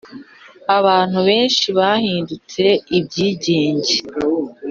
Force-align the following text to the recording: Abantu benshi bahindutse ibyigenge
Abantu 0.77 1.19
benshi 1.27 1.65
bahindutse 1.77 2.63
ibyigenge 2.97 3.95